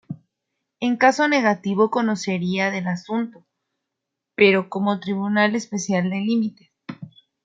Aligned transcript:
En 0.79 0.97
caso 0.97 1.27
negativo 1.27 1.91
conocería 1.91 2.71
del 2.71 2.87
asunto, 2.87 3.45
pero 4.33 4.67
como 4.67 4.99
tribunal 4.99 5.55
especial 5.55 6.09
de 6.09 6.21
límites. 6.21 6.71